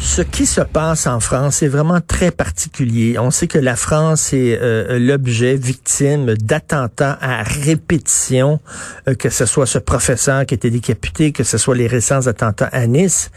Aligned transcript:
Ce 0.00 0.22
qui 0.22 0.46
se 0.46 0.60
passe 0.60 1.06
en 1.08 1.18
France 1.18 1.62
est 1.62 1.68
vraiment 1.68 2.00
très 2.00 2.30
particulier. 2.30 3.18
On 3.18 3.30
sait 3.30 3.48
que 3.48 3.58
la 3.58 3.74
France 3.74 4.32
est 4.32 4.58
euh, 4.60 4.98
l'objet 4.98 5.56
victime 5.56 6.34
d'attentats 6.34 7.18
à 7.20 7.42
répétition, 7.42 8.60
euh, 9.08 9.14
que 9.14 9.28
ce 9.28 9.44
soit 9.44 9.66
ce 9.66 9.78
professeur 9.78 10.46
qui 10.46 10.54
était 10.54 10.70
décapité, 10.70 11.32
que 11.32 11.42
ce 11.42 11.58
soit 11.58 11.74
les 11.74 11.88
récents 11.88 12.26
attentats 12.28 12.68
à 12.72 12.86
Nice. 12.86 13.30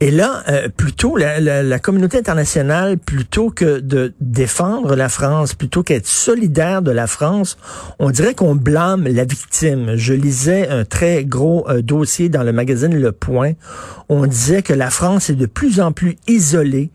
Et 0.00 0.10
là, 0.10 0.42
euh, 0.48 0.68
plutôt 0.68 1.16
la, 1.16 1.38
la, 1.38 1.62
la, 1.62 1.78
communauté 1.78 2.18
internationale, 2.18 2.98
plutôt 2.98 3.50
que 3.50 3.78
de 3.78 4.12
défendre 4.20 4.96
la 4.96 5.08
France, 5.08 5.54
plutôt 5.54 5.84
qu'être 5.84 6.06
solidaire 6.06 6.82
de 6.82 6.90
la 6.90 7.06
France, 7.06 7.56
on 7.98 8.10
dirait 8.10 8.34
qu'on 8.34 8.56
blâme 8.56 9.04
la 9.06 9.24
victime. 9.24 9.94
Je 9.94 10.12
lisais 10.12 10.68
un 10.68 10.84
très 10.84 11.24
gros 11.24 11.66
dossier 11.82 12.28
dans 12.28 12.42
le 12.42 12.52
magazine 12.52 12.94
Le 12.94 13.12
Point. 13.12 13.52
On 14.08 14.26
disait 14.26 14.62
que 14.62 14.72
la 14.72 14.90
France 14.90 15.30
est 15.30 15.36
de 15.36 15.46
plus 15.46 15.80
en 15.80 15.92
plus 15.92 15.99
plus 16.00 16.16
isolé, 16.26 16.90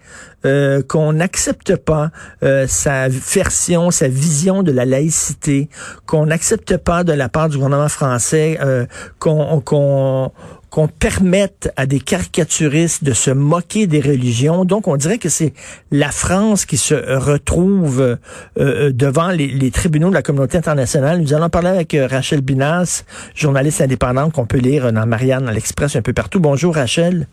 euh, 0.47 0.81
qu'on 0.81 1.13
n'accepte 1.13 1.75
pas 1.75 2.09
euh, 2.41 2.65
sa 2.67 3.07
version, 3.07 3.91
sa 3.91 4.07
vision 4.07 4.63
de 4.63 4.71
la 4.71 4.83
laïcité, 4.83 5.69
qu'on 6.07 6.25
n'accepte 6.25 6.77
pas 6.77 7.03
de 7.03 7.13
la 7.13 7.29
part 7.29 7.49
du 7.49 7.57
gouvernement 7.57 7.87
français 7.87 8.57
euh, 8.61 8.87
qu'on 9.19 9.61
qu'on 9.61 10.31
qu'on 10.71 10.87
permette 10.87 11.71
à 11.77 11.85
des 11.85 11.99
caricaturistes 11.99 13.03
de 13.03 13.13
se 13.13 13.29
moquer 13.29 13.85
des 13.85 14.01
religions. 14.01 14.65
Donc, 14.65 14.87
on 14.87 14.97
dirait 14.97 15.19
que 15.19 15.29
c'est 15.29 15.53
la 15.91 16.09
France 16.09 16.65
qui 16.65 16.77
se 16.77 16.95
retrouve 16.95 18.17
euh, 18.59 18.91
devant 18.91 19.29
les, 19.29 19.71
tribunaux 19.71 20.09
de 20.09 20.15
la 20.15 20.23
communauté 20.23 20.57
internationale. 20.57 21.21
Nous 21.21 21.33
allons 21.35 21.49
parler 21.49 21.69
avec 21.69 21.95
Rachel 22.09 22.41
Binas, 22.41 23.05
journaliste 23.35 23.81
indépendante 23.81 24.33
qu'on 24.33 24.47
peut 24.47 24.57
lire 24.57 24.91
dans 24.91 25.05
Marianne, 25.05 25.47
à 25.47 25.53
l'Express, 25.53 25.95
un 25.95 26.01
peu 26.01 26.11
partout. 26.11 26.39
Bonjour, 26.39 26.73
Rachel. 26.73 27.27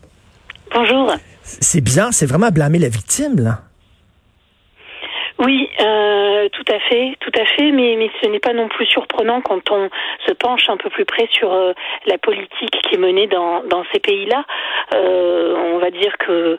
Bonjour. 0.72 1.12
C'est 1.42 1.80
bizarre, 1.80 2.12
c'est 2.12 2.26
vraiment 2.26 2.50
blâmer 2.50 2.78
la 2.78 2.88
victime, 2.88 3.38
là. 3.38 3.58
Oui, 5.44 5.68
euh, 5.80 6.48
tout 6.50 6.72
à 6.72 6.78
fait, 6.78 7.16
tout 7.18 7.32
à 7.34 7.44
fait, 7.44 7.72
mais, 7.72 8.08
ce 8.22 8.28
n'est 8.28 8.38
pas 8.38 8.52
non 8.52 8.68
plus 8.68 8.86
surprenant 8.86 9.40
quand 9.40 9.70
on 9.72 9.88
se 10.26 10.32
penche 10.34 10.68
un 10.68 10.76
peu 10.76 10.88
plus 10.88 11.04
près 11.04 11.28
sur 11.32 11.52
euh, 11.52 11.72
la 12.06 12.16
politique 12.18 12.70
qui 12.82 12.94
est 12.94 12.98
menée 12.98 13.26
dans, 13.26 13.64
dans 13.64 13.82
ces 13.92 13.98
pays-là. 13.98 14.44
Euh, 14.94 15.56
on 15.74 15.78
va 15.78 15.90
dire 15.90 16.16
que 16.18 16.58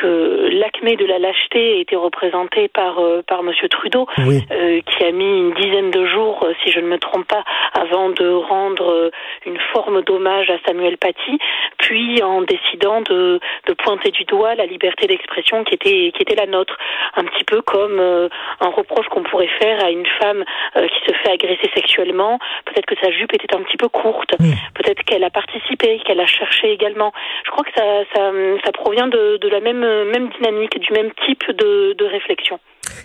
que 0.00 0.48
l'acmé 0.52 0.96
de 0.96 1.04
la 1.04 1.18
lâcheté 1.18 1.80
été 1.80 1.96
représenté 1.96 2.68
par 2.68 2.98
euh, 2.98 3.22
par 3.26 3.42
Monsieur 3.42 3.68
Trudeau, 3.68 4.06
euh, 4.18 4.80
qui 4.80 5.04
a 5.04 5.12
mis 5.12 5.38
une 5.38 5.54
dizaine 5.54 5.90
de 5.90 6.04
jours, 6.06 6.42
euh, 6.42 6.52
si 6.62 6.70
je 6.70 6.80
ne 6.80 6.86
me 6.86 6.98
trompe 6.98 7.26
pas, 7.26 7.44
avant 7.72 8.10
de 8.10 8.28
rendre 8.28 9.10
une 9.46 9.58
forme 9.72 10.02
d'hommage 10.02 10.50
à 10.50 10.58
Samuel 10.66 10.96
Paty, 10.98 11.38
puis 11.78 12.22
en 12.22 12.42
décidant 12.42 13.00
de, 13.02 13.40
de 13.66 13.72
pointer 13.74 14.10
du 14.10 14.24
doigt 14.24 14.54
la 14.54 14.66
liberté 14.66 15.06
d'expression 15.06 15.64
qui 15.64 15.74
était 15.74 16.12
qui 16.14 16.22
était 16.22 16.34
la 16.34 16.46
nôtre, 16.46 16.76
un 17.16 17.24
petit 17.24 17.44
peu 17.44 17.62
comme 17.62 18.00
un 18.00 18.68
reproche 18.68 19.06
qu'on 19.08 19.22
pourrait 19.22 19.50
faire 19.60 19.84
à 19.84 19.90
une 19.90 20.06
femme 20.20 20.44
qui 20.74 21.00
se 21.06 21.14
fait 21.18 21.32
agresser 21.32 21.70
sexuellement. 21.74 22.38
Peut-être 22.64 22.86
que 22.86 22.96
sa 23.00 23.10
jupe 23.10 23.32
était 23.32 23.54
un 23.54 23.62
petit 23.62 23.76
peu 23.76 23.88
courte, 23.88 24.36
peut-être 24.74 25.02
qu'elle 25.04 25.24
a 25.24 25.30
participé, 25.30 26.00
qu'elle 26.04 26.20
a 26.20 26.26
cherché 26.26 26.72
également. 26.72 27.12
Je 27.44 27.50
crois 27.50 27.64
que 27.64 27.72
ça 27.76 27.84
ça, 28.14 28.32
ça 28.64 28.72
provient 28.72 29.08
de, 29.08 29.38
de 29.38 29.48
la 29.48 29.60
même 29.60 29.84
même, 30.12 30.28
dynamique, 30.30 30.78
du 30.78 30.92
même 30.92 31.10
type 31.26 31.44
de, 31.50 31.94
de 31.94 32.04
réflexion. 32.04 32.58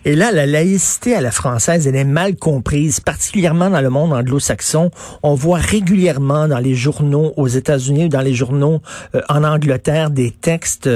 Et 0.06 0.16
là, 0.16 0.32
la 0.32 0.46
laïcité 0.46 1.16
à 1.16 1.22
la 1.22 1.32
française, 1.32 1.88
elle 1.88 1.96
est 1.96 2.04
mal 2.04 2.36
comprise, 2.36 3.00
particulièrement 3.00 3.70
dans 3.70 3.82
le 3.82 3.90
monde 3.90 4.14
anglo-saxon. 4.14 4.92
On 5.24 5.36
voit 5.36 5.60
régulièrement 5.60 6.48
dans 6.48 6.60
les 6.60 6.76
journaux 6.76 7.34
aux 7.38 7.48
États-Unis 7.48 8.06
ou 8.06 8.10
dans 8.10 8.22
les 8.22 8.34
journaux 8.34 8.82
euh, 9.16 9.22
en 9.30 9.44
Angleterre 9.44 10.10
des 10.10 10.32
textes, 10.32 10.90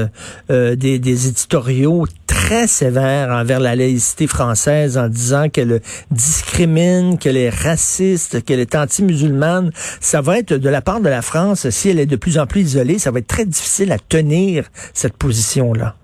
euh, 0.50 0.76
des, 0.76 0.96
éditoriaux 0.96 2.06
très 2.28 2.68
sévères 2.68 3.30
envers 3.30 3.60
la 3.60 3.76
laïcité 3.76 4.28
française 4.28 4.98
en 4.98 5.08
disant 5.08 5.50
qu'elle 5.50 5.82
discrimine, 6.12 7.18
qu'elle 7.18 7.38
est 7.38 7.50
raciste, 7.50 8.44
qu'elle 8.44 8.60
est 8.60 8.76
anti-musulmane. 8.76 9.72
Ça 10.00 10.22
va 10.22 10.40
être 10.40 10.54
de 10.54 10.70
la 10.70 10.82
part 10.82 11.02
de 11.02 11.10
la 11.10 11.22
France, 11.22 11.70
si 11.70 11.90
elle 11.90 12.00
est 12.00 12.06
de 12.06 12.16
plus 12.16 12.38
en 12.38 12.48
plus 12.48 12.62
isolée, 12.62 13.00
ça 13.00 13.12
va 13.12 13.20
être 13.20 13.28
très 13.28 13.46
difficile 13.46 13.92
à 13.92 14.00
tenir 14.00 14.66
cette 14.94 15.18
position-là. 15.18 15.96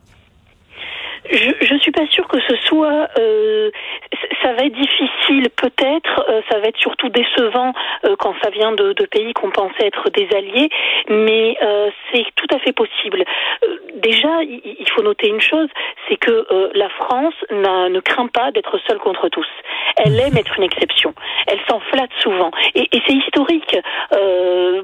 Je 1.32 1.78
suis 1.82 1.89
pas 2.00 2.08
sûre 2.12 2.28
que 2.28 2.40
ce 2.40 2.56
soit. 2.68 3.10
Euh, 4.40 4.50
ça 4.50 4.54
va 4.54 4.66
être 4.66 4.76
difficile, 4.76 5.50
peut-être. 5.56 6.26
Euh, 6.30 6.42
ça 6.50 6.60
va 6.60 6.68
être 6.68 6.78
surtout 6.78 7.10
décevant 7.10 7.74
euh, 8.06 8.16
quand 8.18 8.34
ça 8.44 8.50
vient 8.50 8.72
de, 8.72 8.94
de 8.94 9.06
pays 9.06 9.34
qu'on 9.34 9.52
pensait 9.52 9.88
être 9.88 10.10
des 10.10 10.28
alliés, 10.36 10.70
mais 11.10 11.58
euh, 11.62 11.90
c'est 12.12 12.26
tout 12.36 12.48
à 12.54 12.60
fait 12.60 12.74
possible. 12.74 13.24
Euh, 13.64 13.78
déjà, 13.96 14.42
il 14.44 14.90
faut 14.90 15.04
noter 15.04 15.28
une 15.28 15.42
chose, 15.42 15.68
c'est 16.08 16.18
que 16.18 16.48
la 16.74 16.90
France 16.90 17.34
ne 17.52 18.00
craint 18.00 18.28
pas 18.28 18.52
d'être 18.52 18.80
seule 18.88 18.98
contre 19.00 19.30
tous. 19.30 19.48
Elle 19.98 20.20
aime 20.20 20.38
être 20.38 20.58
une 20.58 20.64
exception. 20.64 21.14
Elle 21.48 21.60
s'en 21.70 21.80
flatte 21.80 22.12
souvent, 22.20 22.52
et, 22.76 22.88
et 22.92 23.02
c'est 23.06 23.14
historique. 23.14 23.78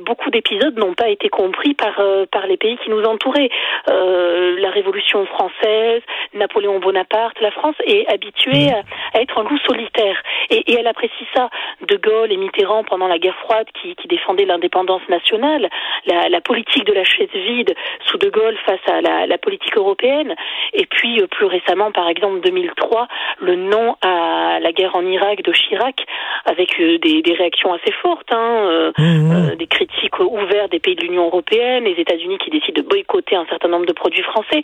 beaucoup 0.06 0.30
d'épisodes 0.30 0.78
n'ont 0.78 0.94
pas 0.94 1.10
été 1.10 1.30
compris 1.30 1.74
par 1.74 1.96
par 2.32 2.48
les 2.48 2.58
pays 2.58 2.78
qui 2.84 2.90
nous 2.90 3.04
entouraient. 3.04 3.50
la 3.88 4.70
Révolution 4.70 5.26
française, 5.28 6.02
Napoléon 6.34 6.80
Bonaparte, 6.80 7.40
la 7.42 7.52
France 7.52 7.76
est 7.86 8.06
habituée 8.12 8.72
à, 9.14 9.22
être 9.22 9.38
un 9.40 9.45
solitaire. 9.66 10.22
Et, 10.50 10.64
elle 10.74 10.88
apprécie 10.88 11.28
ça. 11.34 11.50
De 11.88 11.98
Gaulle 11.98 12.32
et 12.32 12.38
Mitterrand, 12.38 12.84
pendant 12.84 13.08
la 13.08 13.18
guerre 13.18 13.36
froide, 13.38 13.68
qui, 13.82 13.96
qui 13.96 14.08
défendaient 14.08 14.46
l'indépendance 14.46 15.02
nationale, 15.10 15.70
la, 16.06 16.42
politique 16.42 16.86
de 16.86 16.94
la 16.94 17.04
chaise 17.04 17.30
vide 17.34 17.74
sous 18.06 18.18
De 18.18 18.30
Gaulle 18.30 18.58
face 18.66 18.80
à 18.88 19.02
la, 19.02 19.26
la 19.28 19.38
politique 19.38 19.78
européenne. 19.78 20.36
Et 20.74 20.86
puis, 20.86 21.22
euh, 21.22 21.28
plus 21.28 21.46
récemment, 21.46 21.92
par 21.92 22.08
exemple, 22.10 22.42
2003, 22.42 23.08
le 23.40 23.56
non 23.56 23.96
à 24.02 24.55
la 24.66 24.72
guerre 24.72 24.96
en 24.96 25.06
Irak 25.06 25.44
de 25.44 25.52
Chirac, 25.52 26.06
avec 26.46 26.80
euh, 26.80 26.98
des, 27.00 27.22
des, 27.22 27.34
réactions 27.34 27.74
assez 27.74 27.92
fortes, 28.02 28.32
hein, 28.32 28.68
euh, 28.70 28.92
mmh. 28.98 29.56
des 29.56 29.68
critiques 29.68 30.20
ouvertes 30.20 30.72
des 30.72 30.80
pays 30.80 30.96
de 30.96 31.02
l'Union 31.02 31.26
européenne, 31.26 31.86
les 31.86 32.00
États-Unis 32.02 32.38
qui 32.40 32.50
décident 32.50 32.82
de 32.82 32.88
boycotter 32.88 33.36
un 33.36 33.46
certain 33.48 33.70
nombre 33.70 33.86
de 33.86 33.94
produits 33.94 34.24
français. 34.24 34.62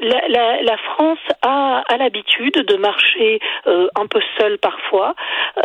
la, 0.00 0.28
la 0.28 0.50
la, 0.62 0.76
France 0.76 1.18
a, 1.42 1.82
l'habitude 1.98 2.54
de 2.54 2.76
marcher 2.76 3.40
euh, 3.66 3.88
un 3.96 4.06
peu 4.06 4.20
seule 4.38 4.58
parfois. 4.58 5.14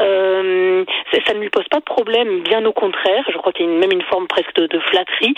Euh, 0.02 0.84
ça 1.25 1.34
ne 1.34 1.40
lui 1.40 1.50
pose 1.50 1.68
pas 1.69 1.80
de 1.80 1.84
problème, 1.84 2.41
bien 2.41 2.66
au 2.66 2.74
contraire. 2.74 3.24
Je 3.31 3.38
crois 3.38 3.52
qu'il 3.52 3.66
y 3.66 3.69
a 3.69 3.72
même 3.72 3.91
une 3.91 4.03
forme 4.03 4.28
presque 4.28 4.56
de, 4.56 4.80
flatterie. 4.80 5.34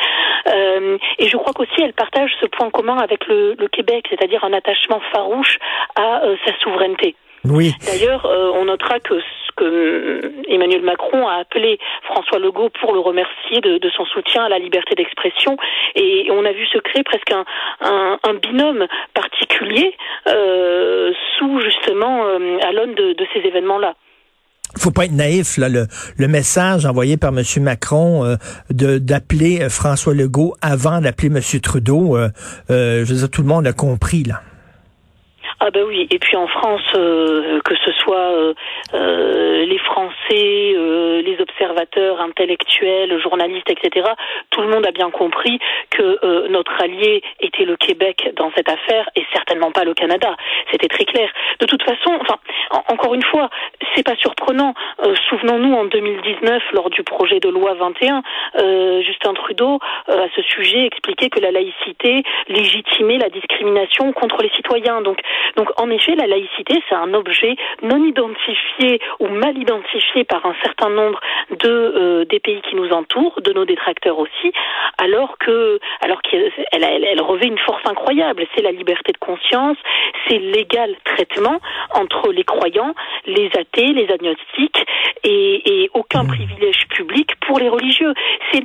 Euh, 0.47 0.97
et 1.19 1.27
je 1.27 1.37
crois 1.37 1.53
qu'aussi 1.53 1.81
elle 1.81 1.93
partage 1.93 2.31
ce 2.41 2.47
point 2.47 2.69
commun 2.69 2.97
avec 2.97 3.27
le, 3.27 3.55
le 3.57 3.67
Québec, 3.67 4.05
c'est-à-dire 4.09 4.43
un 4.43 4.53
attachement 4.53 5.01
farouche 5.11 5.59
à 5.95 6.21
sa 6.45 6.57
souveraineté. 6.59 7.15
Oui. 7.49 7.73
D'ailleurs, 7.85 8.25
on 8.25 8.65
notera 8.65 8.99
que 8.99 9.15
que 9.57 9.65
euh, 9.65 10.31
Emmanuel 10.47 10.83
Macron 10.83 11.27
a 11.27 11.41
appelé 11.41 11.77
François 12.03 12.39
Legault 12.39 12.69
pour 12.79 12.94
le 12.94 12.99
remercier 12.99 13.59
de, 13.59 13.89
son 13.95 14.05
soutien 14.05 14.45
à 14.45 14.49
la 14.49 14.59
liberté 14.59 14.95
d'expression. 14.95 15.57
Et 15.95 16.29
on 16.31 16.45
a 16.45 16.51
vu 16.53 16.65
se 16.67 16.77
créer 16.77 17.03
presque 17.03 17.33
un, 17.81 18.17
binôme 18.41 18.85
particulier 19.13 19.95
euh, 20.27 21.11
sous 21.38 21.59
justement 21.61 22.25
euh, 22.25 22.59
à 22.61 22.71
l'aune 22.71 22.94
de, 22.94 23.15
ces 23.33 23.39
événements-là 23.39 23.95
faut 24.77 24.91
pas 24.91 25.05
être 25.05 25.13
naïf. 25.13 25.57
Là, 25.57 25.69
le, 25.69 26.27
message 26.27 26.85
envoyé 26.85 27.17
par 27.17 27.31
M. 27.31 27.41
Macron 27.63 28.38
de 28.69 28.97
d'appeler 29.00 29.69
François 29.69 30.13
Legault 30.13 30.55
avant 30.61 31.00
d'appeler 31.00 31.29
M. 31.29 31.41
Trudeau, 31.61 32.17
je 32.69 33.03
veux 33.03 33.15
dire, 33.15 33.29
tout 33.31 33.41
le 33.41 33.47
monde 33.47 33.65
a 33.65 33.73
compris. 33.73 34.23
là. 34.23 34.41
Ah 35.59 35.71
ben 35.71 35.83
oui, 35.88 36.07
et 36.12 36.19
puis 36.19 36.38
en 36.38 36.48
France, 36.48 36.83
euh, 36.95 37.59
que 37.62 37.75
ce 37.83 37.92
soit 37.94 38.31
euh, 38.31 38.54
euh, 38.94 39.65
les 39.65 39.80
Français, 39.80 40.75
les 41.24 41.38
observateurs, 41.39 42.21
intellectuels, 42.21 43.19
journalistes, 43.21 43.69
etc., 43.69 44.07
tout 44.51 44.62
le 44.62 44.69
monde 44.69 44.86
a 44.86 44.92
bien 44.92 45.09
compris 45.09 45.59
que 45.89 46.19
euh, 46.24 46.48
notre 46.50 46.71
allié 46.81 47.21
était 47.39 47.65
le 47.65 47.75
Québec 47.75 48.31
dans 48.36 48.51
cette 48.56 48.69
affaire 48.69 49.09
et 49.15 49.25
certainement 49.33 49.71
pas 49.71 49.83
le 49.83 49.94
Canada. 49.94 50.36
C'était 50.71 50.88
très 50.88 51.06
clair. 51.06 51.30
De 51.60 51.65
toute 51.65 51.83
façon, 51.83 52.18
enfin, 52.21 52.38
encore 52.89 53.13
une 53.13 53.24
fois, 53.24 53.50
c'est 53.95 54.03
pas 54.03 54.15
surprenant. 54.15 54.74
Euh, 55.03 55.15
souvenons-nous 55.30 55.74
en 55.74 55.86
2019, 55.86 56.63
lors 56.74 56.89
du 56.89 57.03
projet 57.03 57.39
de 57.39 57.50
loi 57.50 57.74
21, 57.75 58.21
euh, 58.60 59.01
Justin 59.01 59.33
Trudeau, 59.33 59.80
à 60.07 60.27
ce 60.36 60.42
sujet, 60.42 60.86
expliquait 60.86 61.30
que 61.30 61.39
la 61.39 61.51
laïcité 61.51 62.24
légitimait 62.48 63.18
la 63.18 63.30
discrimination 63.30 64.12
contre 64.13 64.42
les 64.42 64.50
citoyens. 64.50 65.01
Donc, 65.01 65.19
donc 65.55 65.69
en 65.77 65.89
effet, 65.89 66.15
la 66.15 66.27
laïcité, 66.27 66.81
c'est 66.88 66.95
un 66.95 67.13
objet 67.13 67.55
non 67.81 68.03
identifié 68.03 68.99
ou 69.19 69.27
mal 69.27 69.57
identifié 69.57 70.23
par 70.23 70.45
un 70.45 70.55
certain 70.63 70.89
nombre 70.89 71.19
de 71.49 71.69
euh, 71.69 72.25
des 72.25 72.39
pays 72.39 72.61
qui 72.61 72.75
nous 72.75 72.89
entourent, 72.89 73.41
de 73.41 73.53
nos 73.53 73.65
détracteurs 73.65 74.19
aussi, 74.19 74.51
alors 74.97 75.38
que 75.38 75.79
alors 76.01 76.21
qu'elle 76.21 76.51
elle, 76.71 76.83
elle 76.83 77.21
revêt 77.21 77.47
une 77.47 77.59
force 77.59 77.81
incroyable. 77.85 78.45
C'est 78.55 78.63
la 78.63 78.71
liberté 78.71 79.11
de 79.11 79.17
conscience, 79.17 79.77
c'est 80.27 80.39
l'égal 80.39 80.95
traitement 81.05 81.59
entre 81.93 82.31
les 82.31 82.43
croyants, 82.43 82.93
les 83.25 83.50
athées, 83.57 83.93
les 83.93 84.11
agnostiques 84.11 84.85
et, 85.23 85.83
et 85.83 85.89
aucun 85.93 86.23
mmh. 86.23 86.27
privilège 86.27 86.88
public 86.89 87.31
pour 87.47 87.59
les 87.59 87.69
religieux. 87.69 88.13
C'est 88.51 88.63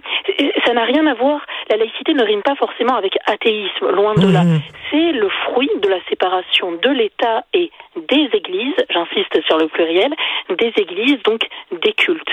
ça 0.64 0.72
n'a 0.72 0.84
rien 0.84 1.06
à 1.06 1.14
voir. 1.14 1.40
La 1.72 1.78
laïcité 1.78 2.12
ne 2.12 2.22
rime 2.22 2.42
pas 2.42 2.54
forcément 2.54 2.96
avec 2.96 3.16
athéisme, 3.24 3.88
loin 3.92 4.14
de 4.14 4.30
là. 4.30 4.44
Mmh. 4.44 4.60
C'est 4.90 5.12
le 5.12 5.30
fruit 5.46 5.70
de 5.80 5.88
la 5.88 6.04
séparation 6.06 6.72
de 6.72 6.90
l'État 6.90 7.46
et 7.54 7.70
des 8.12 8.36
églises, 8.36 8.74
j'insiste 8.90 9.42
sur 9.46 9.56
le 9.56 9.68
pluriel, 9.68 10.12
des 10.58 10.72
églises, 10.76 11.18
donc 11.24 11.40
des 11.82 11.92
cultes. 11.94 12.28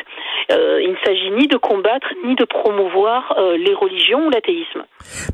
Euh, 0.52 0.82
il 0.82 0.92
ne 0.92 0.98
s'agit 1.06 1.32
ni 1.32 1.48
de 1.48 1.58
combattre 1.58 2.08
ni 2.26 2.36
de 2.36 2.44
promouvoir 2.44 3.36
euh, 3.38 3.58
les 3.58 3.74
religions 3.74 4.28
ou 4.28 4.30
l'athéisme. 4.30 4.84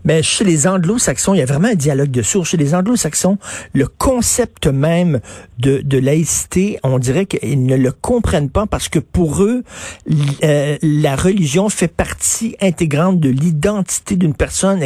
Mais 0.03 0.21
chez 0.21 0.43
les 0.43 0.67
anglo-saxons, 0.67 1.33
il 1.33 1.39
y 1.39 1.41
a 1.41 1.45
vraiment 1.45 1.69
un 1.69 1.75
dialogue 1.75 2.11
de 2.11 2.21
sourds. 2.21 2.45
Chez 2.45 2.57
les 2.57 2.75
anglo-saxons, 2.75 3.37
le 3.73 3.87
concept 3.87 4.67
même 4.67 5.19
de, 5.57 5.81
de 5.83 5.97
laïcité, 5.97 6.77
on 6.83 6.99
dirait 6.99 7.25
qu'ils 7.25 7.65
ne 7.65 7.75
le 7.75 7.91
comprennent 7.91 8.51
pas 8.51 8.65
parce 8.67 8.89
que 8.89 8.99
pour 8.99 9.41
eux, 9.41 9.63
euh, 10.43 10.77
la 10.81 11.15
religion 11.15 11.69
fait 11.69 11.87
partie 11.87 12.55
intégrante 12.61 13.19
de 13.19 13.29
l'identité 13.29 14.15
d'une 14.15 14.35
personne 14.35 14.83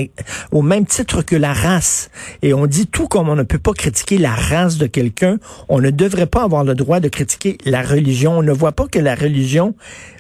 au 0.51 0.61
même 0.61 0.85
titre 0.85 1.21
que 1.23 1.35
la 1.35 1.53
race. 1.53 2.11
Et 2.41 2.53
on 2.53 2.67
dit 2.67 2.87
tout 2.87 3.07
comme 3.07 3.29
on 3.29 3.35
ne 3.35 3.43
peut 3.43 3.59
pas 3.59 3.73
critiquer 3.73 4.17
la 4.17 4.33
race 4.33 4.77
de 4.77 4.87
quelqu'un, 4.87 5.37
on 5.67 5.79
ne 5.79 5.89
devrait 5.89 6.25
pas 6.25 6.43
avoir 6.43 6.63
le 6.63 6.75
droit 6.75 6.99
de 6.99 7.09
critiquer 7.09 7.57
la 7.65 7.81
religion. 7.81 8.39
On 8.39 8.43
ne 8.43 8.51
voit 8.51 8.71
pas 8.71 8.87
que 8.87 8.99
la 8.99 9.15
religion 9.15 9.75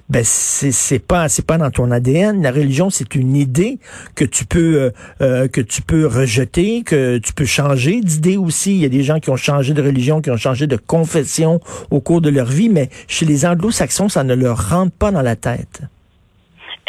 ben 0.09 0.23
c'est 0.25 0.71
c'est 0.71 0.99
pas 0.99 1.29
c'est 1.29 1.45
pas 1.45 1.57
dans 1.57 1.69
ton 1.69 1.91
ADN. 1.91 2.41
La 2.41 2.51
religion 2.51 2.89
c'est 2.89 3.13
une 3.15 3.35
idée 3.35 3.77
que 4.15 4.25
tu 4.25 4.45
peux 4.45 4.81
euh, 4.81 4.91
euh, 5.21 5.47
que 5.47 5.61
tu 5.61 5.81
peux 5.81 6.07
rejeter, 6.07 6.81
que 6.83 7.19
tu 7.19 7.33
peux 7.33 7.45
changer 7.45 8.01
d'idée 8.01 8.37
aussi. 8.37 8.73
Il 8.73 8.81
y 8.81 8.85
a 8.85 8.89
des 8.89 9.03
gens 9.03 9.19
qui 9.19 9.29
ont 9.29 9.35
changé 9.35 9.73
de 9.73 9.81
religion, 9.81 10.21
qui 10.21 10.31
ont 10.31 10.37
changé 10.37 10.65
de 10.65 10.77
confession 10.77 11.59
au 11.91 12.01
cours 12.01 12.21
de 12.21 12.29
leur 12.29 12.47
vie, 12.47 12.69
mais 12.69 12.89
chez 13.07 13.25
les 13.25 13.45
Anglo-Saxons 13.45 14.09
ça 14.09 14.23
ne 14.23 14.33
leur 14.33 14.69
rentre 14.69 14.93
pas 14.93 15.11
dans 15.11 15.21
la 15.21 15.35
tête. 15.35 15.81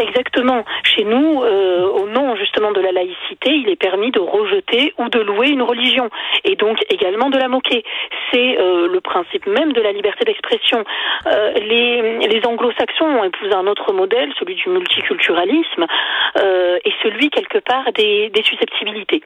Exactement. 0.01 0.65
Chez 0.83 1.05
nous, 1.05 1.43
euh, 1.43 1.87
au 1.87 2.09
nom 2.09 2.35
justement 2.37 2.73
de 2.73 2.81
la 2.81 2.91
laïcité, 2.91 3.51
il 3.51 3.69
est 3.69 3.77
permis 3.77 4.11
de 4.11 4.19
rejeter 4.19 4.95
ou 4.97 5.11
de 5.11 5.21
louer 5.21 5.51
une 5.51 5.63
religion 5.63 6.09
et 6.45 6.57
donc 6.57 6.79
également 6.89 7.29
de 7.29 7.37
la 7.37 7.49
moquer. 7.49 7.85
C'est 8.33 8.59
euh, 8.59 8.89
le 8.89 9.01
principe 9.03 9.47
même 9.47 9.75
de 9.75 9.81
la 9.83 9.93
liberté 9.93 10.25
d'expression. 10.25 10.85
Euh, 11.27 11.53
les, 11.53 12.41
anglo-saxons 12.47 13.05
ont 13.05 13.25
épousé 13.25 13.53
un 13.53 13.67
autre 13.67 13.93
modèle, 13.93 14.33
celui 14.39 14.55
du 14.55 14.71
multiculturalisme, 14.71 15.87
et 16.37 16.93
celui 17.03 17.29
quelque 17.29 17.59
part 17.59 17.93
des, 17.93 18.31
des 18.31 18.43
susceptibilités. 18.43 19.23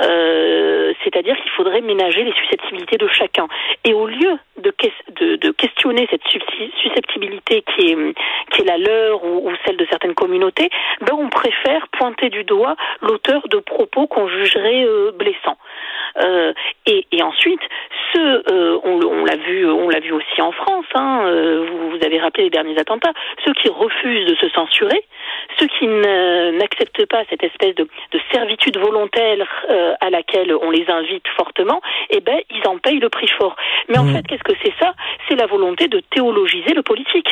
C'est-à-dire 0.00 1.36
qu'il 1.36 1.50
faudrait 1.52 1.80
ménager 1.80 2.24
les 2.24 2.32
susceptibilités 2.32 2.96
de 2.96 3.06
chacun. 3.06 3.46
Et 3.84 3.94
au 3.94 4.06
lieu 4.06 4.36
de, 4.58 4.74
de, 5.20 5.35
cette 6.10 6.22
susceptibilité 6.82 7.62
qui 7.62 7.92
est, 7.92 8.14
qui 8.50 8.62
est 8.62 8.64
la 8.64 8.78
leur 8.78 9.24
ou, 9.24 9.48
ou 9.48 9.52
celle 9.64 9.76
de 9.76 9.86
certaines 9.90 10.14
communauté, 10.14 10.68
ben 11.00 11.14
on 11.16 11.28
préfère 11.28 11.86
pointer 11.88 12.30
du 12.30 12.44
doigt 12.44 12.76
l'auteur 13.02 13.46
de 13.48 13.58
propos 13.58 14.06
qu'on 14.06 14.28
jugerait 14.28 14.84
euh, 14.84 15.12
blessants. 15.12 15.58
Euh, 16.22 16.52
et, 16.86 17.06
et, 17.12 17.22
ensuite, 17.22 17.60
ce, 18.14 18.18
euh, 18.18 18.78
on, 18.84 19.00
on 19.02 19.24
l'a 19.24 19.36
vu, 19.36 19.66
on 19.66 19.88
l'a 19.88 20.00
vu 20.00 20.12
aussi 20.12 20.40
en 20.40 20.52
France. 20.52 20.86
Hein, 20.94 21.24
euh, 21.26 21.66
vous, 21.68 21.90
vous, 21.90 22.04
avez 22.04 22.18
rappelé 22.18 22.44
les 22.44 22.50
derniers 22.50 22.78
attentats. 22.78 23.12
Ceux 23.44 23.52
qui 23.54 23.68
refusent 23.68 24.26
de 24.26 24.34
se 24.36 24.48
censurer, 24.48 25.04
ceux 25.58 25.66
qui 25.66 25.86
n'acceptent 25.86 27.06
pas 27.06 27.22
cette 27.28 27.42
espèce 27.42 27.74
de, 27.74 27.86
de 28.12 28.20
servitude 28.32 28.78
volontaire 28.78 29.36
à 30.00 30.10
laquelle 30.10 30.54
on 30.54 30.70
les 30.70 30.88
invite 30.88 31.26
fortement, 31.36 31.80
eh 32.10 32.20
ben 32.20 32.38
ils 32.50 32.66
en 32.66 32.78
payent 32.78 33.00
le 33.00 33.08
prix 33.08 33.28
fort. 33.28 33.56
Mais 33.88 33.98
en 33.98 34.04
mmh. 34.04 34.14
fait, 34.14 34.26
qu'est-ce 34.26 34.44
que 34.44 34.56
c'est 34.62 34.74
ça? 34.80 34.94
C'est 35.28 35.36
la 35.36 35.46
volonté 35.46 35.85
de 35.88 36.02
théologiser 36.10 36.74
le 36.74 36.82
politique. 36.82 37.28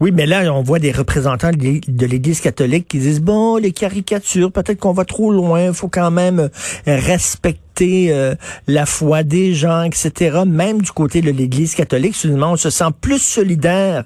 Oui, 0.00 0.12
mais 0.12 0.26
là, 0.26 0.52
on 0.52 0.62
voit 0.62 0.78
des 0.78 0.92
représentants 0.92 1.50
de 1.50 2.06
l'Église 2.06 2.40
catholique 2.40 2.88
qui 2.88 2.98
disent, 2.98 3.20
bon, 3.20 3.56
les 3.56 3.72
caricatures, 3.72 4.52
peut-être 4.52 4.78
qu'on 4.78 4.92
va 4.92 5.04
trop 5.04 5.32
loin, 5.32 5.66
il 5.66 5.74
faut 5.74 5.88
quand 5.88 6.10
même 6.10 6.38
euh, 6.40 6.48
respecter 6.86 8.12
euh, 8.12 8.34
la 8.66 8.86
foi 8.86 9.22
des 9.22 9.54
gens, 9.54 9.82
etc. 9.82 10.42
Même 10.46 10.82
du 10.82 10.92
côté 10.92 11.20
de 11.20 11.30
l'Église 11.30 11.74
catholique, 11.74 12.14
soudainement, 12.14 12.52
on 12.52 12.56
se 12.56 12.70
sent 12.70 12.92
plus 13.02 13.22
solidaire 13.22 14.04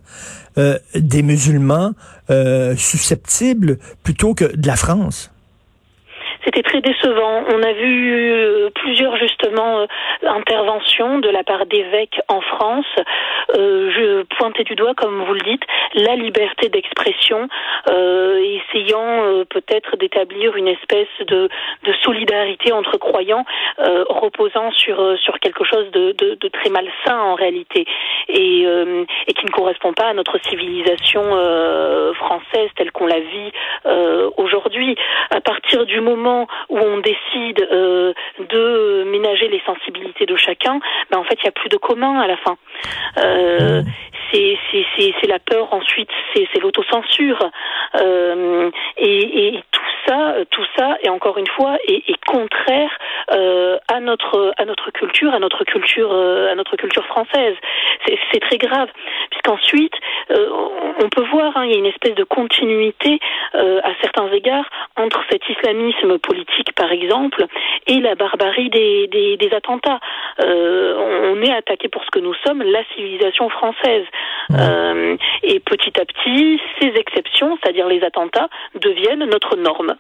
euh, 0.59 0.79
des 0.95 1.23
musulmans 1.23 1.93
susceptibles 2.79 3.77
plutôt 4.03 4.33
que 4.33 4.57
de 4.57 4.67
la 4.67 4.77
France. 4.77 5.31
C'était 6.43 6.63
très 6.63 6.81
décevant. 6.81 7.45
On 7.47 7.63
a 7.63 7.73
vu 7.75 8.71
plusieurs 8.75 9.15
euh, 9.58 9.87
interventions 10.26 11.19
de 11.19 11.28
la 11.28 11.44
part 11.44 11.66
d'évêques 11.66 12.20
en 12.28 12.40
France. 12.40 12.87
Euh, 13.56 13.90
je 13.90 14.22
pointais 14.37 14.64
du 14.64 14.75
doigt, 14.75 14.94
comme 14.94 15.25
vous 15.25 15.34
le 15.34 15.40
dites, 15.40 15.62
la 15.94 16.16
liberté 16.16 16.69
d'expression, 16.69 17.49
essayant 17.88 19.44
peut-être 19.50 19.96
d'établir 19.96 20.56
une 20.56 20.69
espèce 20.69 21.08
de, 21.26 21.49
solidarité 22.02 22.72
entre 22.72 22.96
croyants, 22.96 23.44
reposant 23.78 24.70
sur 24.70 25.38
quelque 25.40 25.64
chose 25.64 25.90
de, 25.90 26.49
très 26.49 26.70
malsain 26.70 27.19
en 27.19 27.34
réalité 27.34 27.84
et, 28.28 28.66
qui 29.37 29.46
ne 29.46 29.50
correspond 29.50 29.93
pas 29.93 30.06
à 30.06 30.14
notre 30.14 30.38
civilisation 30.49 31.22
française 32.14 32.70
telle 32.76 32.93
qu'on 32.93 33.06
la 33.06 33.20
vit 33.20 33.52
aujourd'hui. 34.37 34.96
À 35.31 35.40
partir 35.40 35.84
du 35.87 36.00
moment 36.00 36.46
où 36.69 36.78
on 36.78 36.99
décide 36.99 37.66
euh, 37.72 38.12
de 38.38 39.04
ménager 39.04 39.42
les 39.49 39.62
sensibilités 39.67 40.27
de 40.27 40.37
chacun, 40.37 40.81
ben 41.11 41.19
en 41.19 41.25
fait 41.25 41.35
il 41.35 41.44
n'y 41.44 41.49
a 41.49 41.53
plus 41.53 41.69
de 41.69 41.77
commun 41.77 42.21
à 42.21 42.27
la 42.27 42.37
fin. 42.37 42.56
Euh, 43.19 43.83
c'est 44.32 45.26
la 45.26 45.38
peur 45.38 45.73
ensuite, 45.73 46.11
c'est 46.35 46.61
l'autocensure 46.61 47.50
euh, 47.97 48.71
et, 48.97 49.49
et, 49.49 49.62
tout 49.71 49.80
ça, 50.07 50.35
tout 50.50 50.64
ça 50.76 50.97
et 51.02 51.09
encore 51.09 51.38
une 51.38 51.47
fois 51.47 51.76
est, 51.87 52.09
est 52.09 52.25
contraire 52.26 52.90
euh, 53.33 53.78
à 53.88 54.00
notre 54.00 54.52
à 54.57 54.64
notre 54.64 54.90
culture, 54.90 55.33
à 55.35 55.38
notre 55.38 55.64
culture 55.64 56.11
euh, 56.12 56.50
à 56.50 56.54
notre 56.54 56.76
culture 56.76 57.04
française. 57.07 57.54
C'est 58.33 58.40
très 58.40 58.59
grave 58.59 58.88
puisqu'ensuite 59.30 59.95
euh, 60.30 60.49
on 61.02 61.09
peut 61.09 61.25
voir 61.30 61.57
hein, 61.57 61.64
il 61.66 61.73
y 61.73 61.75
a 61.75 61.78
une 61.78 61.87
espèce 61.87 62.14
de 62.14 62.25
continuité 62.25 63.21
euh, 63.54 63.80
à 63.85 63.90
certains 64.00 64.30
égards 64.33 64.68
entre 64.97 65.23
cet 65.30 65.49
islamisme 65.49 66.18
politique 66.18 66.73
par 66.75 66.90
exemple 66.90 67.47
et 67.87 68.00
la 68.00 68.14
barbarie 68.14 68.71
des, 68.71 69.07
des, 69.09 69.37
des 69.37 69.54
attentats. 69.54 70.00
on 70.38 71.40
est 71.42 71.52
attaqué 71.52 71.88
pour 71.88 72.04
ce 72.04 72.11
que 72.11 72.18
nous 72.18 72.35
sommes, 72.47 72.62
la 72.62 72.83
civilisation 72.95 73.49
française. 73.50 74.04
Euh, 74.52 75.17
et 75.43 75.61
petit 75.61 75.99
à 76.00 76.05
petit, 76.05 76.61
ces 76.81 76.88
exceptions, 76.88 77.59
c'est-à-dire 77.62 77.87
les 77.87 78.02
attentats, 78.02 78.49
deviennent 78.75 79.25
notre 79.25 79.57
norme. 79.57 79.97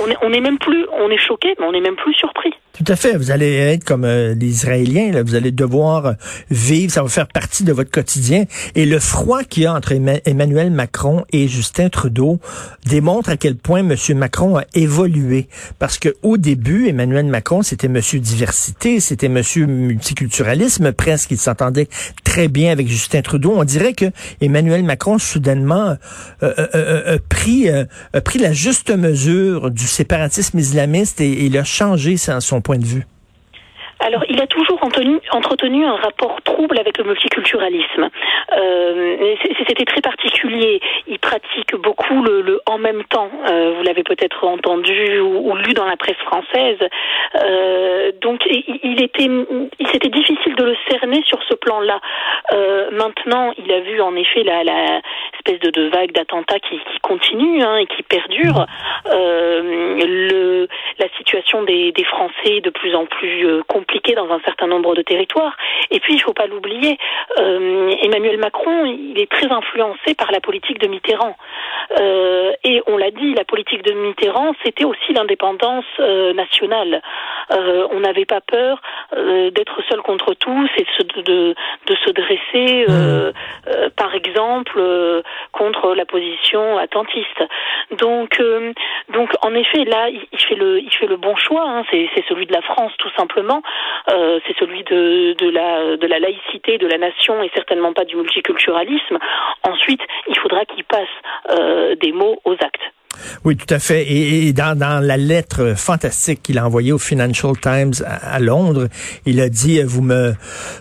On 0.00 0.10
est, 0.10 0.16
on 0.22 0.32
est 0.32 0.40
même 0.40 0.58
plus, 0.58 0.86
on 0.92 1.10
est 1.10 1.18
choqué, 1.18 1.54
mais 1.58 1.66
on 1.66 1.72
est 1.72 1.80
même 1.80 1.96
plus 1.96 2.14
surpris. 2.14 2.52
Tout 2.76 2.92
à 2.92 2.96
fait. 2.96 3.16
Vous 3.16 3.30
allez 3.30 3.54
être 3.54 3.84
comme 3.84 4.04
euh, 4.04 4.34
les 4.34 4.48
Israéliens. 4.48 5.10
Là. 5.12 5.22
Vous 5.22 5.34
allez 5.34 5.50
devoir 5.50 6.06
euh, 6.06 6.12
vivre. 6.50 6.92
Ça 6.92 7.02
va 7.02 7.08
faire 7.08 7.26
partie 7.26 7.64
de 7.64 7.72
votre 7.72 7.90
quotidien. 7.90 8.44
Et 8.74 8.84
le 8.84 8.98
froid 8.98 9.44
qu'il 9.44 9.62
y 9.62 9.66
a 9.66 9.72
entre 9.72 9.92
Emmanuel 9.92 10.70
Macron 10.70 11.24
et 11.32 11.48
Justin 11.48 11.88
Trudeau 11.88 12.38
démontre 12.84 13.30
à 13.30 13.38
quel 13.38 13.56
point 13.56 13.78
M. 13.78 13.96
Macron 14.16 14.58
a 14.58 14.64
évolué. 14.74 15.48
Parce 15.78 15.98
que 15.98 16.10
au 16.22 16.36
début, 16.36 16.88
Emmanuel 16.88 17.26
Macron, 17.26 17.62
c'était 17.62 17.88
Monsieur 17.88 18.20
diversité, 18.20 19.00
c'était 19.00 19.30
Monsieur 19.30 19.64
multiculturalisme 19.64 20.92
presque. 20.92 21.30
Il 21.30 21.38
s'entendait 21.38 21.88
très 22.24 22.48
bien 22.48 22.72
avec 22.72 22.88
Justin 22.88 23.22
Trudeau. 23.22 23.54
On 23.56 23.64
dirait 23.64 23.94
que 23.94 24.06
Emmanuel 24.42 24.82
Macron 24.84 25.18
soudainement 25.18 25.96
euh, 26.42 27.16
a 27.16 27.18
pris 27.18 27.70
a 27.70 28.20
pris 28.20 28.38
la 28.38 28.52
juste 28.52 28.90
mesure 28.90 29.65
du 29.70 29.84
séparatisme 29.84 30.58
islamiste 30.58 31.20
et, 31.20 31.44
il 31.44 31.56
a 31.58 31.64
changé 31.64 32.16
son 32.16 32.60
point 32.60 32.78
de 32.78 32.84
vue? 32.84 33.06
alors, 33.98 34.24
il 34.28 34.40
a 34.40 34.46
toujours 34.46 34.78
entretenu, 34.82 35.84
un 35.84 35.96
rapport 35.96 36.40
trouble 36.44 36.78
avec 36.78 36.98
le 36.98 37.04
multiculturalisme. 37.04 38.08
Euh, 38.52 39.34
C'était 39.66 39.84
très 39.84 40.00
particulier. 40.00 40.35
Il 41.06 41.18
pratique 41.18 41.74
beaucoup 41.76 42.22
le, 42.22 42.60
en 42.66 42.78
même 42.78 43.04
temps. 43.04 43.30
Euh, 43.48 43.74
vous 43.76 43.82
l'avez 43.82 44.02
peut-être 44.02 44.44
entendu 44.44 45.20
ou, 45.20 45.54
lu 45.56 45.72
dans 45.74 45.84
la 45.84 45.96
presse 45.96 46.16
française. 46.18 46.78
Euh, 47.42 48.12
donc, 48.20 48.42
il, 48.46 49.02
était, 49.02 49.28
c'était 49.92 50.08
difficile 50.08 50.54
de 50.56 50.64
le 50.64 50.76
cerner 50.90 51.22
sur 51.24 51.38
ce 51.48 51.54
plan-là. 51.54 52.00
Euh, 52.52 52.90
maintenant, 52.92 53.52
il 53.58 53.70
a 53.72 53.80
vu 53.80 54.00
en 54.00 54.14
effet 54.16 54.42
la, 54.42 55.00
espèce 55.34 55.60
de, 55.60 55.88
vague 55.88 56.12
d'attentats 56.12 56.58
qui, 56.60 56.80
continue 57.02 57.62
hein, 57.62 57.76
et 57.76 57.86
qui 57.86 58.02
perdure. 58.02 58.66
La 60.98 61.08
situation 61.18 61.62
des, 61.62 61.92
Français 62.06 62.60
de 62.60 62.70
plus 62.70 62.94
en 62.94 63.04
plus 63.04 63.62
compliquée 63.66 64.14
dans 64.14 64.30
un 64.30 64.40
certain 64.44 64.66
nombre 64.66 64.94
de 64.94 65.02
territoires. 65.02 65.56
Et 65.90 66.00
puis, 66.00 66.14
il 66.14 66.20
faut 66.20 66.32
pas 66.32 66.46
l'oublier, 66.46 66.98
Emmanuel 67.36 68.38
Macron, 68.38 68.86
il 68.86 69.18
est 69.20 69.30
très 69.30 69.50
influencé 69.50 70.14
par 70.16 70.30
la 70.30 70.35
politique 70.40 70.78
de 70.80 70.88
Mitterrand. 70.88 71.36
Euh, 71.98 72.52
et 72.64 72.82
on 72.86 72.96
l'a 72.96 73.10
dit, 73.10 73.34
la 73.34 73.44
politique 73.44 73.82
de 73.82 73.92
Mitterrand, 73.92 74.52
c'était 74.64 74.84
aussi 74.84 75.12
l'indépendance 75.12 75.84
euh, 76.00 76.32
nationale. 76.32 77.02
Euh, 77.52 77.86
on 77.92 78.00
n'avait 78.00 78.24
pas 78.24 78.40
peur 78.40 78.80
euh, 79.16 79.50
d'être 79.50 79.80
seul 79.88 80.02
contre 80.02 80.34
tous 80.34 80.68
et 80.76 80.82
de, 80.82 80.88
se, 80.98 81.02
de, 81.22 81.54
de 81.86 81.96
se 82.04 82.10
dresser, 82.10 82.86
mmh. 82.88 83.90
par 83.96 84.14
exemple, 84.14 84.82
contre 85.52 85.94
la 85.94 86.04
position 86.04 86.76
attentiste. 86.78 87.44
Donc, 87.98 88.42
donc 89.10 89.30
en 89.42 89.54
effet, 89.54 89.84
là, 89.84 90.08
il, 90.08 90.20
il, 90.32 90.40
fait 90.40 90.54
le, 90.56 90.80
il 90.80 90.92
fait 90.92 91.06
le 91.06 91.16
bon 91.16 91.36
choix. 91.36 91.64
Hein, 91.66 91.84
c'est 91.90 92.24
celui 92.28 92.46
de 92.46 92.52
la 92.52 92.62
France, 92.62 92.92
tout 92.98 93.10
simplement. 93.16 93.62
Euh, 94.10 94.40
c'est 94.46 94.56
celui 94.58 94.82
de, 94.84 95.34
de, 95.34 95.50
la, 95.50 95.96
de 95.96 96.06
la 96.06 96.18
laïcité 96.18 96.78
de 96.78 96.86
la 96.86 96.98
nation 96.98 97.42
et 97.42 97.50
certainement 97.54 97.92
pas 97.92 98.04
du 98.04 98.16
multiculturalisme. 98.16 99.18
Ensuite, 99.62 100.02
il 100.28 100.38
faudra 100.38 100.64
qu'il 100.64 100.84
passe 100.84 101.08
euh, 101.50 101.94
des 101.96 102.12
mots 102.12 102.38
aux 102.44 102.54
actes. 102.54 102.82
Oui, 103.44 103.56
tout 103.56 103.72
à 103.72 103.78
fait. 103.78 104.10
Et, 104.10 104.52
dans, 104.52 104.76
dans, 104.76 105.00
la 105.00 105.16
lettre 105.16 105.74
fantastique 105.76 106.42
qu'il 106.42 106.58
a 106.58 106.66
envoyée 106.66 106.92
au 106.92 106.98
Financial 106.98 107.52
Times 107.60 107.94
à, 108.04 108.38
Londres, 108.40 108.88
il 109.24 109.40
a 109.40 109.48
dit 109.48 109.82
vous 109.82 110.02
me 110.02 110.34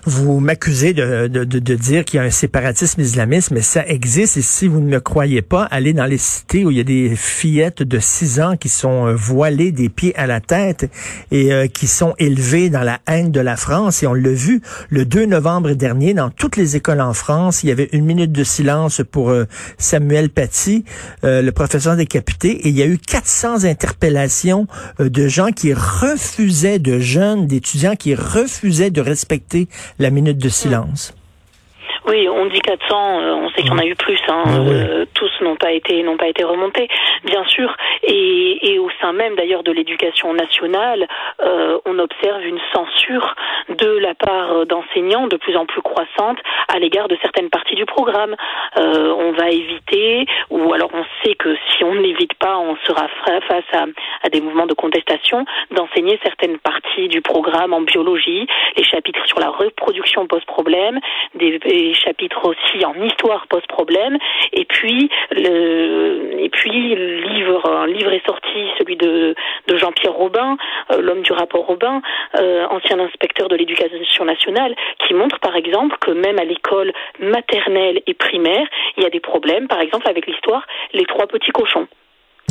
vous 0.06 0.40
m'accusez 0.40 0.94
de, 0.94 1.28
de, 1.28 1.44
de, 1.44 1.76
dire 1.76 2.06
qu'il 2.06 2.18
y 2.18 2.24
a 2.24 2.26
un 2.26 2.32
séparatisme 2.32 3.02
islamiste, 3.02 3.52
mais 3.52 3.62
ça 3.62 3.86
existe. 3.86 4.38
Et 4.38 4.42
si 4.42 4.68
vous 4.68 4.80
ne 4.80 4.88
me 4.88 5.00
croyez 5.00 5.42
pas, 5.42 5.64
allez 5.64 5.94
dans 5.94 6.06
les 6.06 6.18
cités 6.18 6.66
où 6.66 6.72
il 6.72 6.78
y 6.78 6.80
a 6.80 6.84
des 6.84 7.16
fillettes 7.16 7.84
de 7.84 8.00
6 8.00 8.40
ans 8.42 8.58
qui 8.58 8.70
sont 8.70 9.08
euh, 9.08 9.16
voilées 9.16 9.72
des 9.72 9.90
pieds 9.90 10.16
à 10.16 10.28
la 10.28 10.40
tête 10.40 10.90
et 11.32 11.54
euh, 11.54 11.68
qui 11.68 11.88
sont 11.88 12.14
élevées 12.18 12.70
dans 12.70 12.84
la 12.84 13.00
haine 13.08 13.32
de 13.32 13.40
la 13.40 13.56
France. 13.56 14.04
Et 14.04 14.08
on 14.08 14.14
l'a 14.14 14.32
vu 14.32 14.62
le 14.90 15.06
2 15.06 15.26
novembre 15.26 15.74
dernier 15.74 16.14
dans 16.14 16.30
toutes 16.30 16.58
les 16.58 16.76
écoles 16.76 17.02
en 17.02 17.14
France. 17.14 17.64
Il 17.64 17.70
y 17.70 17.72
avait 17.72 17.90
une 17.92 18.06
minute 18.06 18.32
de 18.32 18.44
silence 18.44 19.02
pour 19.12 19.30
euh, 19.30 19.46
Samuel 19.78 20.30
Paty, 20.30 20.86
le 21.24 21.50
professeur 21.52 21.96
des 21.96 22.06
et 22.44 22.70
il 22.70 22.78
y 22.78 22.82
a 22.82 22.86
eu 22.86 22.98
400 22.98 23.64
interpellations 23.64 24.68
euh, 25.00 25.10
de 25.10 25.28
gens 25.28 25.52
qui 25.52 25.74
refusaient, 25.74 26.80
de 26.80 27.00
jeunes, 27.00 27.48
d'étudiants 27.48 27.96
qui 27.96 28.16
refusaient 28.16 28.92
de 28.92 29.02
respecter 29.02 29.68
la 30.00 30.10
minute 30.10 30.38
de 30.38 30.50
silence. 30.50 31.14
Oui, 32.08 32.30
on 32.30 32.46
dit 32.46 32.60
400, 32.60 33.20
euh, 33.20 33.34
on 33.34 33.50
sait 33.50 33.64
qu'il 33.64 33.68
y 33.68 33.72
en 33.72 33.80
a 33.80 33.86
eu 33.86 33.96
plus. 33.96 34.20
Hein, 34.28 34.44
euh, 34.70 35.06
tous 35.16 35.32
n'ont 35.42 35.56
pas 35.56 35.72
été 35.72 36.04
n'ont 36.04 36.18
pas 36.18 36.28
été 36.28 36.44
remontés, 36.44 36.88
bien 37.24 37.44
sûr. 37.46 37.76
Et, 38.04 38.74
et 38.74 38.80
au 38.80 38.90
sein 39.02 39.12
même 39.12 39.36
d'ailleurs 39.36 39.64
de 39.64 39.72
l'éducation 39.72 40.32
nationale, 40.34 41.08
euh, 41.42 41.80
on 41.86 41.98
observe 41.98 42.46
une 42.46 42.60
censure 42.74 43.34
de 43.70 43.98
la 43.98 44.14
part 44.14 44.68
d'enseignants 44.68 45.26
de 45.26 45.36
plus 45.38 45.58
en 45.58 45.66
plus 45.66 45.82
croissante 45.82 46.38
à 46.68 46.78
l'égard 46.78 47.08
de 47.08 47.18
certaines 47.24 47.50
parties 47.50 47.76
du 47.76 47.86
programme. 47.86 48.36
Euh, 48.78 49.12
on 49.18 49.32
va 49.32 49.50
éviter, 49.50 50.28
ou 50.52 50.74
alors 50.74 50.92
on 50.94 51.06
sait 51.24 51.34
que 51.34 51.56
si 51.72 51.84
on 51.84 51.96
n'évite 51.96 52.36
pas, 52.36 52.60
on 52.60 52.76
sera 52.86 53.08
face 53.48 53.64
à, 53.74 53.86
à 54.22 54.30
des 54.30 54.42
mouvements 54.42 54.68
de 54.68 54.76
contestation, 54.76 55.44
d'enseigner 55.72 56.20
certaines 56.24 56.60
parties 56.60 57.08
du 57.08 57.22
programme 57.22 57.74
en 57.74 57.82
biologie, 57.82 58.46
les 58.78 58.84
chapitres 58.84 59.26
sur 59.26 59.40
la 59.40 59.50
reproduction 59.50 60.28
pose 60.28 60.46
problème, 60.46 61.00
des 61.34 61.60
chapitres 61.96 62.46
aussi 62.46 62.86
en 62.86 62.94
histoire 63.02 63.48
pose 63.48 63.66
problème. 63.68 64.18
Et 64.54 64.66
puis, 64.66 65.10
le, 65.32 66.40
et 66.40 66.50
puis, 66.50 66.72
livre, 66.72 67.70
un 67.70 67.88
livre 67.88 68.12
est 68.12 68.26
sorti, 68.26 68.70
celui 68.78 68.96
de, 68.96 69.36
de 69.68 69.78
Jean-Pierre 69.78 70.14
Robin, 70.14 70.58
euh, 70.92 71.02
l'homme 71.02 71.22
du 71.22 71.32
rapport 71.32 71.66
Robin, 71.66 72.02
euh, 72.38 72.66
ancien 72.70 73.00
inspecteur 73.00 73.48
de 73.48 73.56
l'éducation 73.56 74.26
nationale, 74.26 74.76
qui 75.00 75.14
montre 75.14 75.40
par 75.40 75.56
exemple 75.56 75.98
que 76.00 76.12
même 76.12 76.40
à 76.40 76.44
l'école 76.44 76.92
maternelle 77.20 78.02
et 78.08 78.14
primaire, 78.14 78.68
il 78.98 79.04
y 79.04 79.06
a 79.06 79.10
des 79.10 79.20
problèmes, 79.20 79.68
par 79.68 79.80
exemple 79.80 80.08
avec 80.10 80.28
l'histoire, 80.28 80.66
les 80.94 81.06
trois 81.06 81.28
petits 81.28 81.52
cochons. 81.52 81.88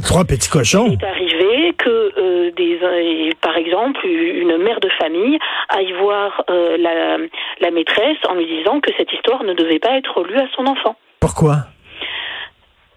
Trois 0.02 0.24
petits 0.24 0.50
cochons. 0.50 0.86
Il 0.88 1.02
est 1.02 1.06
arrivé 1.06 1.74
que 1.78 2.12
euh, 2.18 2.50
des, 2.52 3.32
par 3.40 3.56
exemple, 3.56 4.04
une 4.06 4.58
mère 4.58 4.80
de 4.80 4.88
famille 4.98 5.38
aille 5.68 5.92
voir 5.92 6.44
euh, 6.50 6.76
la, 6.78 7.18
la 7.60 7.70
maîtresse 7.70 8.18
en 8.28 8.34
lui 8.34 8.46
disant 8.46 8.80
que 8.80 8.90
cette 8.96 9.12
histoire 9.12 9.44
ne 9.44 9.54
devait 9.54 9.78
pas 9.78 9.96
être 9.96 10.22
lue 10.24 10.38
à 10.38 10.46
son 10.56 10.66
enfant. 10.66 10.96
Pourquoi? 11.20 11.56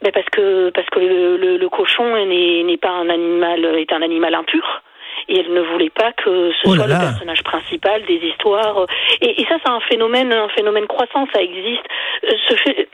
Ben 0.02 0.12
parce 0.12 0.30
que 0.30 0.70
parce 0.70 0.88
que 0.90 1.00
le, 1.00 1.58
le, 1.58 1.70
cochon 1.70 2.16
n'est 2.26 2.78
pas 2.78 2.92
un 2.92 3.10
animal 3.10 3.66
est 3.78 3.92
un 3.92 4.02
animal 4.02 4.36
impur. 4.36 4.84
Et 5.30 5.40
elle 5.40 5.52
ne 5.52 5.62
voulait 5.62 5.90
pas 5.90 6.14
que 6.14 6.52
ce 6.52 6.70
oh 6.70 6.76
soit 6.76 6.88
le 6.88 6.94
personnage 6.94 7.44
principal 7.44 8.04
des 8.06 8.22
histoires. 8.24 8.86
Et, 9.22 9.42
et 9.42 9.46
ça 9.46 9.56
c'est 9.64 9.72
un 9.72 9.80
phénomène 9.82 10.32
un 10.32 10.50
phénomène 10.50 10.86
croissant 10.86 11.28
ça 11.34 11.42
existe. 11.42 11.84
Euh, 12.26 12.32
ce 12.48 12.56
fait, 12.58 12.90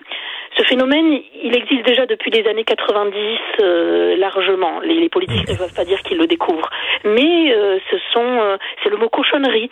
ce 0.57 0.63
phénomène, 0.63 1.19
il 1.43 1.55
existe 1.55 1.85
déjà 1.85 2.05
depuis 2.05 2.31
les 2.31 2.47
années 2.47 2.63
90 2.63 3.13
euh, 3.61 4.15
largement. 4.17 4.79
Les, 4.81 4.95
les 4.95 5.09
politiques 5.09 5.47
ne 5.49 5.55
peuvent 5.55 5.73
pas 5.73 5.85
dire 5.85 6.01
qu'ils 6.03 6.17
le 6.17 6.27
découvrent, 6.27 6.69
mais 7.05 7.51
euh, 7.51 7.79
ce 7.89 7.97
sont, 8.13 8.19
euh, 8.19 8.57
c'est 8.83 8.89
le 8.89 8.97
mot 8.97 9.09
cochonnerie. 9.09 9.69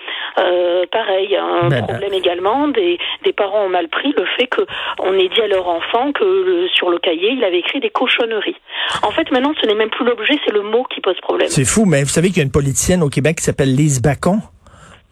pareil, 0.91 1.35
un 1.35 1.69
ben, 1.69 1.83
problème 1.83 2.13
également. 2.13 2.67
Des, 2.67 2.97
des 3.23 3.33
parents 3.33 3.65
ont 3.65 3.69
mal 3.69 3.89
pris 3.89 4.13
le 4.17 4.25
fait 4.37 4.47
que 4.47 4.61
on 4.99 5.13
ait 5.13 5.29
dit 5.29 5.41
à 5.41 5.47
leur 5.47 5.67
enfant 5.67 6.11
que 6.11 6.67
sur 6.73 6.89
le 6.89 6.97
cahier 6.97 7.31
il 7.31 7.43
avait 7.43 7.59
écrit 7.59 7.79
des 7.79 7.89
cochonneries. 7.89 8.57
En 9.03 9.11
fait, 9.11 9.31
maintenant, 9.31 9.53
ce 9.61 9.67
n'est 9.67 9.75
même 9.75 9.89
plus 9.89 10.05
l'objet, 10.05 10.33
c'est 10.45 10.53
le 10.53 10.63
mot 10.63 10.83
qui 10.83 11.01
pose 11.01 11.19
problème. 11.21 11.47
C'est 11.49 11.65
fou, 11.65 11.85
mais 11.85 12.03
vous 12.03 12.09
savez 12.09 12.29
qu'il 12.29 12.37
y 12.37 12.41
a 12.41 12.43
une 12.43 12.51
politicienne 12.51 13.03
au 13.03 13.09
Québec 13.09 13.37
qui 13.37 13.43
s'appelle 13.43 13.75
Lise 13.75 14.01
Bacon? 14.01 14.39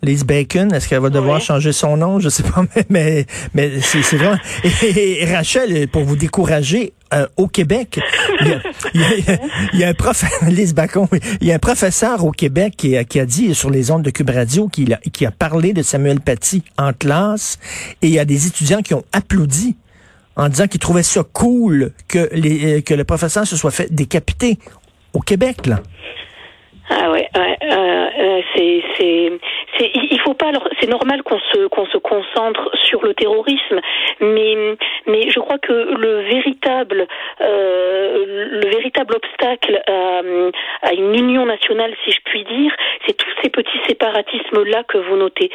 Lise 0.01 0.25
Bacon, 0.25 0.74
est-ce 0.74 0.88
qu'elle 0.88 1.01
va 1.01 1.10
devoir 1.10 1.41
changer 1.41 1.74
son 1.74 1.98
nom? 1.98 2.20
Je 2.20 2.29
sais 2.29 2.44
pas, 2.44 2.63
mais, 2.89 3.25
mais, 3.53 3.82
c'est 3.82 4.15
vraiment... 4.15 4.38
Et, 4.84 5.25
Rachel, 5.25 5.88
pour 5.89 6.03
vous 6.03 6.15
décourager, 6.15 6.94
euh, 7.13 7.25
au 7.38 7.48
Québec, 7.48 8.00
il 8.41 8.48
y, 8.48 8.53
a, 8.53 8.60
il, 9.74 9.79
y 9.79 9.84
a, 9.84 9.89
un 9.89 9.94
prof, 9.94 10.24
Lise 10.48 10.74
Bacon, 10.74 11.08
il 11.41 11.48
y 11.48 11.51
a 11.51 11.56
un 11.56 11.60
professeur 11.60 12.24
au 12.24 12.32
Québec 12.32 12.75
qui 12.77 12.96
a, 12.96 13.03
qui 13.03 13.20
a 13.20 13.25
dit 13.25 13.53
sur 13.56 13.70
les 13.70 13.91
ondes 13.91 14.03
de 14.03 14.12
Cube 14.12 14.29
Radio 14.29 14.68
qu'il 14.68 14.94
a, 14.94 14.98
qui 15.12 15.25
a 15.25 15.32
parlé 15.32 15.74
de 15.74 15.82
Samuel 15.82 16.22
Paty 16.22 16.63
en 16.77 16.94
classe 16.94 17.58
et 18.01 18.08
il 18.08 18.13
y 18.13 18.20
a 18.20 18.25
des 18.25 18.48
étudiants 18.48 18.82
qui 18.82 18.94
ont 18.94 19.03
applaudi 19.12 19.75
en 20.36 20.48
disant 20.50 20.68
qu'ils 20.68 20.79
trouvaient 20.79 21.03
ça 21.03 21.24
cool 21.34 21.91
que, 22.08 22.29
les, 22.32 22.84
que 22.84 22.94
le 22.94 23.03
professeur 23.03 23.46
se 23.46 23.58
soit 23.58 23.72
fait 23.72 23.94
décapiter 23.94 24.58
au 25.13 25.20
Québec, 25.20 25.65
là. 25.65 25.82
Ah 26.89 27.12
ouais, 27.12 27.27
ouais 27.36 27.58
euh, 27.63 28.08
euh 28.20 28.41
c'est 28.56 29.32
il 29.80 30.20
faut 30.22 30.34
pas 30.34 30.52
c'est 30.80 30.90
normal 30.90 31.24
qu'on 31.24 31.40
se 31.40 31.68
qu'on 31.68 31.86
se 31.88 31.98
concentre 31.98 32.70
sur 32.86 33.04
le 33.04 33.14
terrorisme, 33.14 33.80
mais 34.20 34.76
mais 35.06 35.30
je 35.30 35.40
crois 35.40 35.58
que 35.58 35.74
le 35.74 36.22
véritable 36.22 37.08
euh, 37.42 38.26
le 38.52 38.70
véritable 38.70 39.16
obstacle 39.16 39.82
à, 39.88 40.22
à, 40.82 40.94
une 40.94 41.16
union 41.16 41.46
nationale, 41.46 41.94
si 42.04 42.12
je 42.12 42.20
puis 42.26 42.44
dire, 42.46 42.76
c'est 43.06 43.16
tous 43.16 43.30
ces 43.44 43.50
petits 43.50 43.80
séparatismes 43.88 44.64
là 44.64 44.84
que 44.84 44.98
vous 44.98 45.16
notez. 45.16 45.50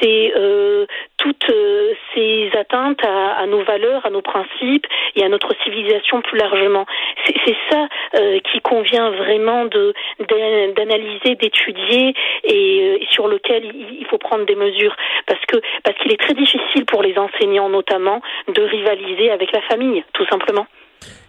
C'est 0.00 0.32
euh, 0.36 0.86
toutes 1.16 1.50
euh, 1.50 1.83
ces 2.14 2.50
atteintes 2.56 3.04
à, 3.04 3.46
nos 3.46 3.62
valeurs, 3.64 4.04
à 4.06 4.10
nos 4.10 4.22
principes 4.22 4.86
et 5.16 5.24
à 5.24 5.28
notre 5.28 5.54
civilisation 5.64 6.22
plus 6.22 6.38
largement. 6.38 6.86
C'est 7.26 7.56
ça 7.70 7.88
euh, 8.16 8.38
qui 8.40 8.60
convient 8.60 9.10
vraiment 9.10 9.66
d'analyser, 9.66 11.34
d'étudier 11.36 12.14
et, 12.44 12.80
euh, 12.82 13.04
sur 13.10 13.28
lequel 13.28 13.72
il 13.74 14.06
faut 14.06 14.18
prendre 14.18 14.46
des 14.46 14.54
mesures 14.54 14.96
parce 15.26 15.44
que 15.46 15.56
parce 15.82 15.98
qu'il 15.98 16.12
est 16.12 16.20
très 16.20 16.34
difficile 16.34 16.84
pour 16.86 17.02
les 17.02 17.18
enseignants 17.18 17.68
notamment 17.68 18.20
de 18.48 18.62
rivaliser 18.62 19.30
avec 19.30 19.52
la 19.52 19.60
famille, 19.62 20.04
tout 20.12 20.26
simplement. 20.26 20.66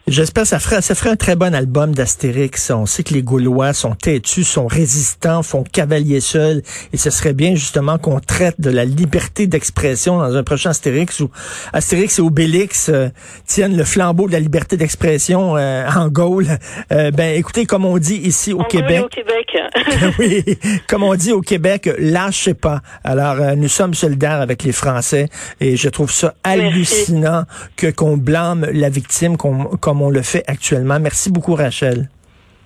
J'espère 0.07 0.43
que 0.43 0.49
ça 0.49 0.59
ferait, 0.59 0.83
ça 0.83 0.93
ferait 0.93 1.09
un 1.09 1.15
très 1.15 1.35
bon 1.35 1.55
album 1.55 1.95
d'Astérix. 1.95 2.69
On 2.69 2.85
sait 2.85 3.01
que 3.01 3.15
les 3.15 3.23
Gaulois 3.23 3.73
sont 3.73 3.95
têtus, 3.95 4.43
sont 4.43 4.67
résistants, 4.67 5.41
font 5.41 5.63
cavalier 5.63 6.19
seul. 6.19 6.61
Et 6.93 6.97
ce 6.97 7.09
serait 7.09 7.33
bien 7.33 7.55
justement 7.55 7.97
qu'on 7.97 8.19
traite 8.19 8.61
de 8.61 8.69
la 8.69 8.85
liberté 8.85 9.47
d'expression 9.47 10.19
dans 10.19 10.35
un 10.35 10.43
prochain 10.43 10.69
Astérix 10.69 11.21
où 11.21 11.31
Astérix 11.73 12.19
et 12.19 12.21
Obélix 12.21 12.89
euh, 12.89 13.09
tiennent 13.47 13.75
le 13.75 13.83
flambeau 13.83 14.27
de 14.27 14.33
la 14.33 14.39
liberté 14.39 14.77
d'expression 14.77 15.57
euh, 15.57 15.87
en 15.89 16.07
Gaule. 16.09 16.59
Euh, 16.91 17.09
ben 17.09 17.35
écoutez, 17.35 17.65
comme 17.65 17.83
on 17.83 17.97
dit 17.97 18.17
ici 18.17 18.53
au 18.53 18.63
Québec. 18.63 19.05
Au 19.05 19.07
Québec. 19.07 19.45
oui, 20.19 20.43
comme 20.87 21.03
on 21.03 21.15
dit 21.15 21.31
au 21.31 21.41
Québec, 21.41 21.89
lâchez 21.97 22.53
pas. 22.53 22.81
Alors, 23.03 23.39
euh, 23.39 23.55
nous 23.55 23.67
sommes 23.67 23.93
solidaires 23.93 24.41
avec 24.41 24.63
les 24.63 24.71
Français 24.71 25.27
et 25.59 25.75
je 25.77 25.89
trouve 25.89 26.11
ça 26.11 26.35
hallucinant 26.43 27.43
que 27.75 27.87
qu'on 27.87 28.17
blâme 28.17 28.67
la 28.71 28.89
victime 28.89 29.37
comme, 29.37 29.94
comme 29.95 30.01
on 30.01 30.09
le 30.09 30.23
fait 30.23 30.43
actuellement. 30.47 30.99
Merci 30.99 31.31
beaucoup, 31.31 31.55
Rachel. 31.55 32.09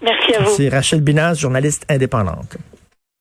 Merci 0.01 0.33
à 0.33 0.41
vous. 0.41 0.51
C'est 0.57 0.69
Rachel 0.69 1.01
Binaz, 1.01 1.39
journaliste 1.39 1.85
indépendante. 1.87 2.57